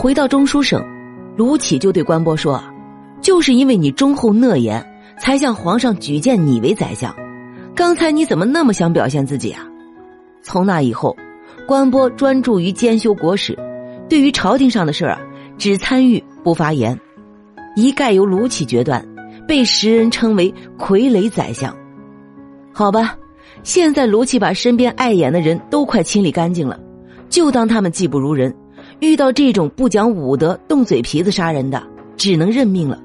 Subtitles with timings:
[0.00, 0.82] 回到中书省，
[1.36, 2.58] 卢杞就对关波说
[3.20, 4.82] ：“就是因为你忠厚讷言，
[5.18, 7.14] 才向皇上举荐你为宰相。
[7.74, 9.68] 刚才你怎么那么想表现自己啊？”
[10.40, 11.14] 从那以后，
[11.66, 13.54] 关波专注于兼修国史，
[14.08, 15.20] 对于朝廷上的事儿啊，
[15.58, 16.98] 只参与不发言，
[17.76, 19.06] 一概由卢杞决断，
[19.46, 21.76] 被时人称为“傀儡宰相”。
[22.72, 23.18] 好吧，
[23.62, 26.80] 现在卢杞把身边碍眼的人都快清理干净了，
[27.28, 28.50] 就当他们技不如人。
[29.00, 31.82] 遇到这种不讲武德、动嘴皮子杀人的，
[32.16, 33.02] 只能认命了。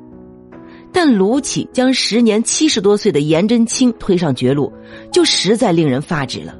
[0.92, 4.72] 但卢杞将时年七十多岁的颜真卿推上绝路，
[5.12, 6.58] 就实在令人发指了。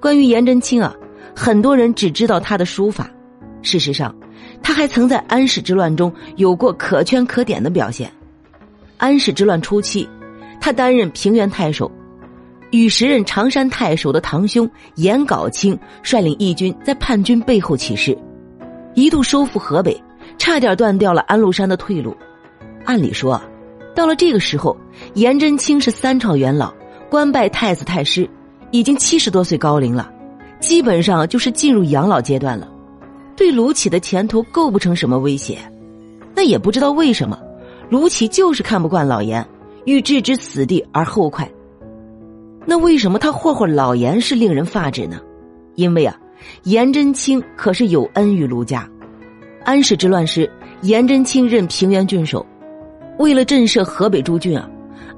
[0.00, 0.94] 关于颜真卿啊，
[1.34, 3.10] 很多人只知道他的书法，
[3.62, 4.14] 事实上，
[4.62, 8.10] 他还曾在安史之乱中有过可圈可点的表现。
[8.98, 10.08] 安史之乱初期，
[10.60, 11.90] 他担任平原太守。
[12.70, 18.16] 与时任常山太守的堂兄颜杲卿率领义军在叛军背后起事，
[18.94, 20.00] 一度收复河北，
[20.38, 22.16] 差点断掉了安禄山的退路。
[22.84, 23.40] 按理说，
[23.94, 24.76] 到了这个时候，
[25.14, 26.72] 颜真卿是三朝元老，
[27.10, 28.28] 官拜太子太师，
[28.70, 30.10] 已经七十多岁高龄了，
[30.60, 32.68] 基本上就是进入养老阶段了，
[33.36, 35.58] 对卢杞的前途构不成什么威胁。
[36.34, 37.38] 那也不知道为什么，
[37.88, 39.46] 卢杞就是看不惯老颜，
[39.86, 41.48] 欲置之死地而后快。
[42.66, 45.20] 那为什么他霍霍老颜是令人发指呢？
[45.74, 46.16] 因为啊，
[46.64, 48.88] 颜真卿可是有恩于卢家。
[49.64, 50.50] 安史之乱时，
[50.82, 52.44] 颜真卿任平原郡守，
[53.18, 54.68] 为了震慑河北诸郡啊，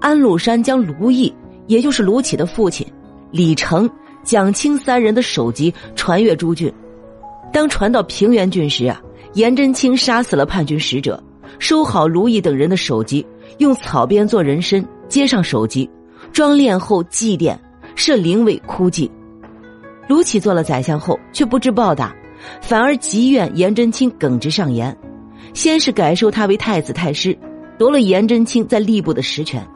[0.01, 1.33] 安禄山将卢毅，
[1.67, 2.87] 也就是卢杞的父亲，
[3.31, 3.91] 李成、
[4.23, 6.73] 蒋钦三人的首级传阅诸郡。
[7.53, 9.01] 当传到平原郡时啊，
[9.35, 11.23] 颜真卿杀死了叛军使者，
[11.59, 13.27] 收好卢毅等人的首级，
[13.59, 15.89] 用草编做人参，接上首级。
[16.33, 17.57] 装殓后祭奠，
[17.95, 19.11] 设灵位哭祭。
[20.09, 22.15] 卢杞做了宰相后，却不知报答，
[22.61, 24.97] 反而极怨颜真卿耿直上言。
[25.53, 27.37] 先是改授他为太子太师，
[27.79, 29.67] 夺了颜真卿在吏部的实权，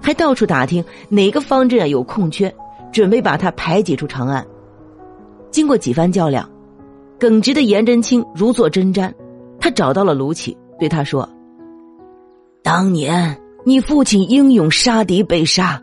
[0.00, 2.54] 还到处打听哪个方阵有空缺，
[2.92, 4.44] 准备把他排挤出长安。
[5.50, 6.48] 经过几番较量，
[7.18, 9.12] 耿直的颜真卿如坐针毡，
[9.58, 11.28] 他找到了卢杞，对他说
[12.62, 15.80] ：“当年你父亲英勇杀敌被杀。”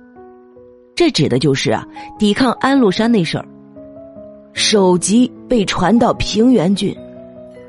[0.95, 1.87] 这指的就是啊，
[2.17, 3.45] 抵抗安禄山那事儿。
[4.59, 6.93] 首级被传到平原郡，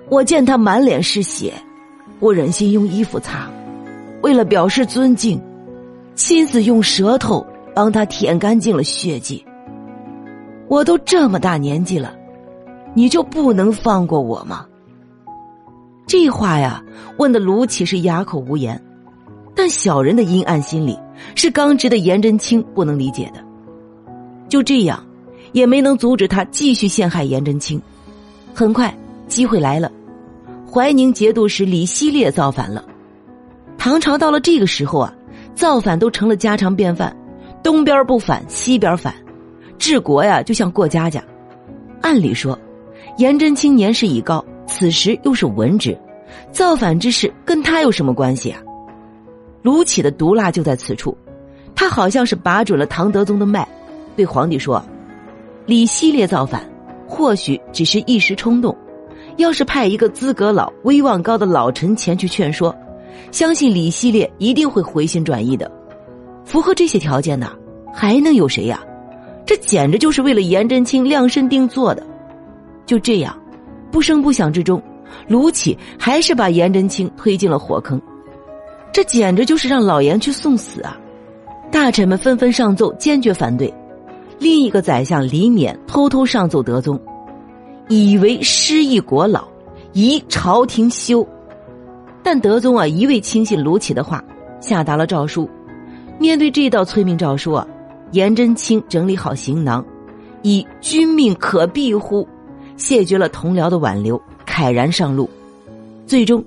[0.08, 1.54] 我见他满脸是血，
[2.18, 3.48] 不忍心用衣服擦，
[4.22, 5.40] 为了表示尊敬，
[6.16, 7.46] 亲自用舌头
[7.76, 9.42] 帮他舔干净了血迹。
[10.66, 12.12] 我都这么大年纪了，
[12.92, 14.66] 你就不能放过我吗？
[16.08, 16.82] 这话呀，
[17.18, 18.78] 问的卢杞是哑口无言。
[19.54, 20.98] 但小人的阴暗心理
[21.36, 23.40] 是刚直的颜真卿不能理解的，
[24.48, 25.00] 就这样，
[25.52, 27.80] 也没能阻止他继续陷害颜真卿。
[28.54, 28.94] 很快，
[29.28, 29.90] 机会来了，
[30.70, 32.84] 怀宁节度使李希烈造反了。
[33.78, 35.14] 唐朝到了这个时候啊，
[35.54, 37.16] 造反都成了家常便饭，
[37.62, 39.14] 东边不反西边反，
[39.78, 41.22] 治国呀就像过家家。
[42.02, 42.58] 按理说，
[43.18, 45.96] 颜真卿年事已高，此时又是文职，
[46.50, 48.60] 造反之事跟他有什么关系啊？
[49.62, 51.16] 卢杞的毒辣就在此处，
[51.74, 53.66] 他好像是把准了唐德宗的脉，
[54.16, 54.82] 对皇帝说
[55.70, 56.68] ：“李希烈造反，
[57.06, 58.76] 或许只是一时冲动。
[59.36, 62.74] 要是派一个资格老、威望高的老臣前去劝说，
[63.30, 65.70] 相信李希烈一定会回心转意的。
[66.44, 67.48] 符合这些条件的，
[67.94, 68.82] 还能有谁呀？
[69.46, 72.04] 这简直就是为了颜真卿量身定做的。
[72.84, 73.40] 就这样，
[73.92, 74.82] 不声不响之中，
[75.28, 78.02] 卢杞还是把颜真卿推进了火坑。”
[78.92, 80.98] 这简直就是让老颜去送死啊！
[81.70, 83.72] 大臣们纷纷上奏，坚决反对。
[84.40, 86.98] 另一个宰相李勉偷偷上奏德宗，
[87.90, 89.46] 以为失意国老，
[89.92, 91.24] 宜朝廷休。
[92.22, 94.24] 但德宗啊，一味轻信卢杞的话，
[94.58, 95.46] 下达了诏书。
[96.18, 97.66] 面对这道催命诏书啊，
[98.12, 99.84] 颜真卿整理好行囊，
[100.42, 102.26] 以“君命可避乎”，
[102.78, 105.28] 谢绝了同僚的挽留，慨然上路。
[106.06, 106.42] 最终。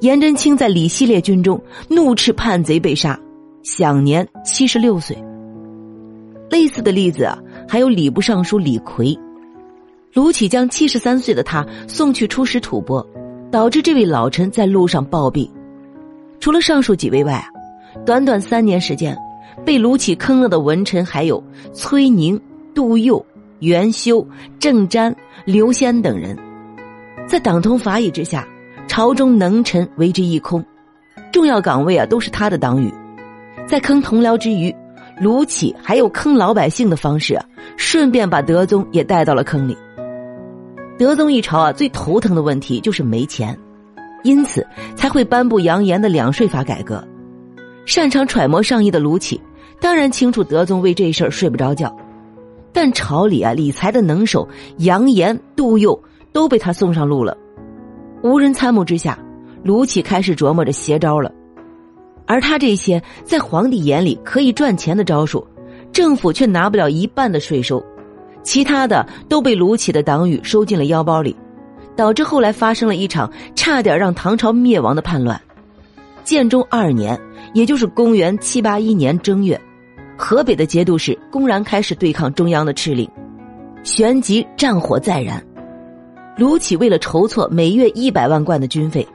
[0.00, 3.16] 颜真卿在李希烈军中怒斥叛贼被杀，
[3.62, 5.16] 享年七十六岁。
[6.50, 7.38] 类似的例子啊，
[7.68, 9.16] 还有礼部尚书李逵。
[10.14, 13.06] 卢杞将七十三岁的他送去出使吐蕃，
[13.50, 15.48] 导致这位老臣在路上暴毙。
[16.40, 17.44] 除了上述几位外啊，
[18.06, 19.16] 短短三年时间，
[19.64, 21.42] 被卢杞坑了的文臣还有
[21.74, 22.40] 崔宁、
[22.74, 23.24] 杜佑、
[23.58, 24.26] 袁修、
[24.58, 26.36] 郑瞻、刘仙等人，
[27.28, 28.48] 在党同伐异之下。
[28.88, 30.64] 朝中能臣为之一空，
[31.30, 32.90] 重要岗位啊都是他的党羽，
[33.66, 34.74] 在坑同僚之余，
[35.20, 37.38] 卢杞还有坑老百姓的方式，
[37.76, 39.76] 顺便把德宗也带到了坑里。
[40.96, 43.56] 德宗一朝啊，最头疼的问题就是没钱，
[44.22, 44.66] 因此
[44.96, 47.02] 才会颁布扬言的两税法改革。
[47.84, 49.40] 擅长揣摩上意的卢杞，
[49.80, 51.94] 当然清楚德宗为这事儿睡不着觉，
[52.72, 54.46] 但朝里啊理财的能手
[54.78, 56.00] 杨炎、杜佑
[56.32, 57.36] 都被他送上路了。
[58.22, 59.18] 无人参谋之下，
[59.62, 61.32] 卢杞开始琢磨着邪招了。
[62.28, 65.44] 而他这些在皇帝眼里可以赚钱的招数，
[65.92, 67.84] 政府却拿不了一半的税收，
[68.44, 71.34] 其他的都被卢杞的党羽收进了腰包里，
[71.96, 75.40] 导致后来发生了一场差点让唐朝灭亡的叛乱。
[76.22, 77.18] 建中二年。
[77.54, 79.58] 也就是公元七八一年正月，
[80.18, 83.08] 河北的节度使公然开始对抗中央的敕令，
[83.82, 85.42] 旋即战火再燃。
[86.36, 89.06] 卢杞为了筹措每月一百万贯的军费，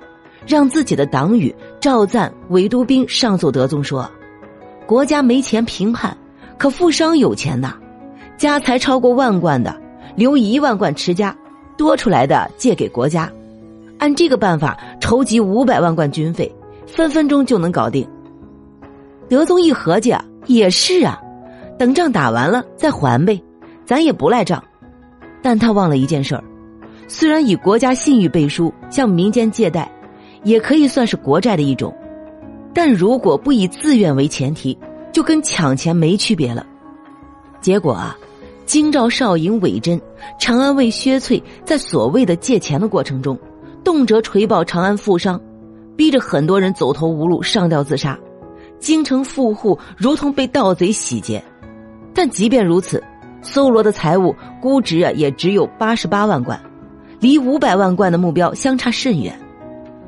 [0.45, 4.09] 让自己的党羽赵赞、韦都兵上奏德宗说
[4.85, 6.15] ：“国家没钱平叛，
[6.57, 7.75] 可富商有钱呐，
[8.37, 9.75] 家财超过万贯的
[10.15, 11.35] 留一万贯持家，
[11.77, 13.31] 多出来的借给国家，
[13.97, 16.53] 按这个办法筹集五百万贯军费，
[16.85, 18.07] 分分钟就能搞定。”
[19.29, 21.19] 德宗一合计啊，也是啊，
[21.79, 23.41] 等仗打完了再还呗，
[23.85, 24.61] 咱也不赖账。
[25.41, 26.43] 但他忘了一件事儿，
[27.07, 29.89] 虽然以国家信誉背书向民间借贷，
[30.43, 31.93] 也可以算是国债的一种，
[32.73, 34.77] 但如果不以自愿为前提，
[35.11, 36.65] 就跟抢钱没区别了。
[37.61, 38.17] 结果啊，
[38.65, 39.99] 京兆少尹韦真、
[40.39, 43.37] 长安卫薛翠在所谓的借钱的过程中，
[43.83, 45.39] 动辄锤爆长安富商，
[45.95, 48.17] 逼着很多人走投无路上吊自杀。
[48.79, 51.41] 京城富户如同被盗贼洗劫，
[52.13, 53.01] 但即便如此，
[53.41, 56.61] 搜罗的财物估值啊也只有八十八万贯，
[57.19, 59.39] 离五百万贯的目标相差甚远。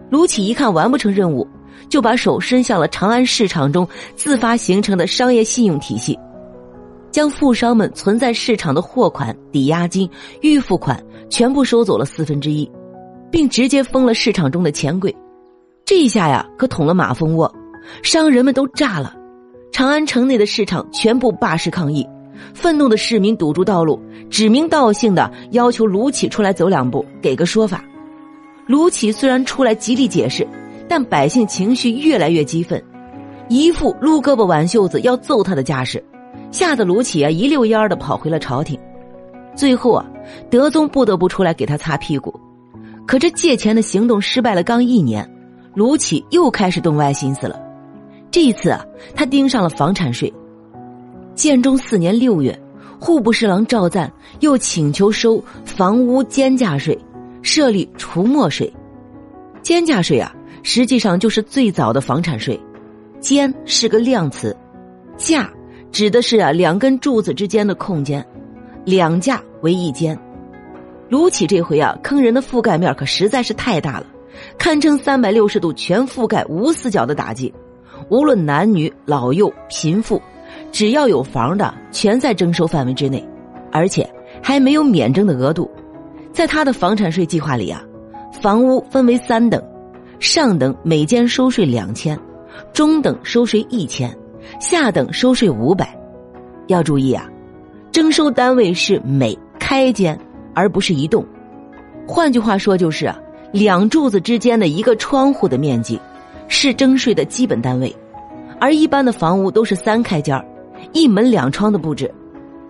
[0.10, 1.48] 卢杞一看完不成任务，
[1.90, 6.18] 就把手伸向了长安市场中自发形成的商业信用体系，
[7.12, 10.10] 将富商们存在市场的货款、抵押金、
[10.42, 12.70] 预付款全部收走了四分之一，
[13.32, 15.16] 并直接封了市场中的钱柜。
[15.86, 17.54] 这一下呀，可捅了马蜂窝。
[18.02, 19.16] 商人们都炸了，
[19.72, 22.08] 长安城内的市场全部罢市抗议，
[22.54, 27.84] 愤怒的市民堵住道路，指名道姓的要求卢杞出来走两步，给个说法。
[28.68, 30.48] 卢杞虽然出来极力解释，
[30.88, 32.82] 但百姓情绪越来越激愤，
[33.48, 36.04] 一副撸胳膊挽袖子要揍他的架势，
[36.52, 38.80] 吓得卢杞啊一溜烟的跑回了朝廷。
[39.56, 40.06] 最后啊，
[40.50, 42.34] 德宗不得不出来给他擦屁股。
[43.06, 45.30] 可这借钱的行动失败了刚一年，
[45.76, 47.62] 卢杞又开始动歪心思了。
[48.32, 48.84] 这一次啊，
[49.16, 50.34] 他盯上了房产税。
[51.36, 52.60] 建中四年六月，
[53.00, 56.98] 户部侍郎赵赞又请求收房屋间价税，
[57.46, 58.72] 设立除没税。
[59.62, 62.60] 间价税啊，实际上就是最早的房产税。
[63.20, 64.56] 间是个量词，
[65.16, 65.48] 价
[65.92, 68.26] 指的是啊两根柱子之间的空间，
[68.84, 70.18] 两价为一间。
[71.08, 74.08] 卢杞这回啊，坑人的覆盖面可实在是太大了，
[74.58, 77.54] 堪称三百六十度全覆盖、无死角的打击。
[78.10, 80.20] 无论男女老幼贫富，
[80.72, 83.24] 只要有房的，全在征收范围之内，
[83.72, 84.08] 而且
[84.42, 85.70] 还没有免征的额度。
[86.36, 87.82] 在他的房产税计划里啊，
[88.42, 89.64] 房屋分为三等，
[90.20, 92.20] 上等每间收税两千，
[92.74, 94.14] 中等收税一千，
[94.60, 95.98] 下等收税五百。
[96.68, 97.26] 要注意啊，
[97.90, 100.20] 征收单位是每开间，
[100.54, 101.26] 而不是一栋。
[102.06, 103.10] 换句话说，就是，
[103.54, 105.98] 两柱子之间的一个窗户的面积。
[106.48, 107.92] 是征税的基本单位，
[108.60, 110.40] 而一般的房屋都是三开间
[110.92, 112.14] 一门两窗的布置。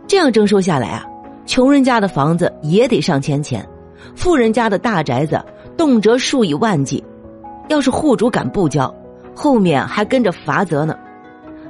[0.07, 1.05] 这样征收下来啊，
[1.45, 3.67] 穷人家的房子也得上千钱，
[4.15, 5.39] 富人家的大宅子
[5.77, 7.03] 动辄数以万计。
[7.67, 8.93] 要是户主敢不交，
[9.33, 10.95] 后面还跟着罚则呢。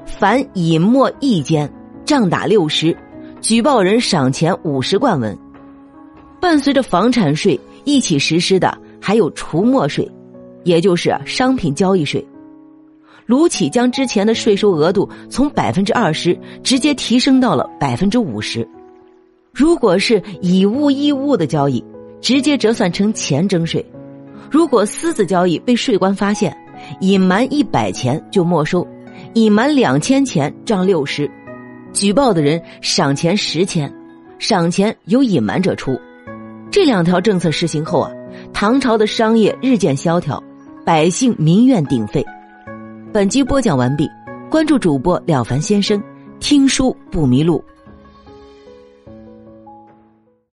[0.05, 1.71] 凡隐没一间，
[2.05, 2.95] 杖打六十，
[3.41, 5.37] 举报人赏钱五十贯文。
[6.39, 10.09] 伴随着房产税一起实施的，还有除没税。
[10.63, 12.25] 也就是商品交易税，
[13.27, 18.67] 卢杞将之前的税收额度从百分之二十直接提升到了百分之五十。
[19.55, 21.81] 如果是以物易物的交易，
[22.19, 23.81] 直接折算成钱征税；
[24.51, 26.55] 如果私自交易被税官发现，
[26.99, 28.85] 隐瞒一百钱就没收，
[29.35, 31.31] 隐瞒两千钱账六十，
[31.93, 33.89] 举报的人赏钱十千，
[34.39, 35.97] 赏钱由隐瞒者出。
[36.69, 38.11] 这两条政策实行后啊，
[38.51, 40.43] 唐朝的商业日渐萧条。
[40.85, 42.23] 百姓民怨鼎沸。
[43.11, 44.07] 本集播讲完毕，
[44.51, 45.99] 关注主播了凡先生，
[46.39, 47.63] 听书不迷路。